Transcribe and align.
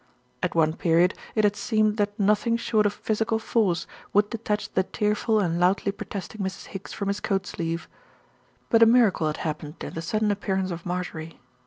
At 0.41 0.55
one 0.55 0.73
period 0.73 1.13
it 1.35 1.43
had 1.43 1.55
seemed 1.55 1.97
that 1.97 2.19
nothing 2.19 2.57
short 2.57 2.87
of 2.87 2.93
physical 2.93 3.37
force 3.37 3.85
would 4.13 4.31
detach 4.31 4.71
the 4.73 4.81
tearful 4.81 5.39
and 5.39 5.59
loudly 5.59 5.91
pro 5.91 6.07
testing 6.07 6.41
Mrs. 6.41 6.65
Higgs 6.73 6.91
from 6.91 7.07
his 7.07 7.19
coat 7.19 7.45
sleeve; 7.45 7.87
but 8.71 8.81
a 8.81 8.87
miracle 8.87 9.27
had 9.27 9.37
happened 9.45 9.75
in 9.83 9.93
the 9.93 10.01
sudden 10.01 10.31
appearance 10.31 10.71
of 10.71 10.87
Marjorie. 10.87 11.39